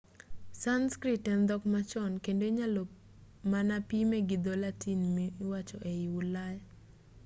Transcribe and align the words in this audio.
sanskrit 0.61 1.23
en 1.33 1.41
dhok 1.47 1.63
machon 1.73 2.13
kendo 2.25 2.43
inyalo 2.51 2.81
mana 3.51 3.75
pime 3.89 4.17
gi 4.27 4.37
dho-latin 4.43 4.99
miwacho 5.15 5.77
ei 5.91 6.03
ulaya 6.19 6.63